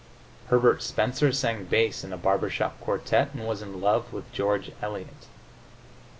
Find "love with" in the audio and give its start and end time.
3.81-4.31